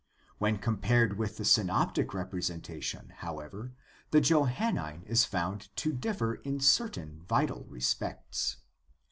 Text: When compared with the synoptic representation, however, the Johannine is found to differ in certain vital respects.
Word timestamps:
When 0.39 0.57
compared 0.57 1.19
with 1.19 1.37
the 1.37 1.45
synoptic 1.45 2.11
representation, 2.11 3.13
however, 3.17 3.73
the 4.09 4.19
Johannine 4.19 5.03
is 5.03 5.25
found 5.25 5.69
to 5.75 5.93
differ 5.93 6.33
in 6.43 6.59
certain 6.59 7.21
vital 7.27 7.65
respects. 7.69 8.57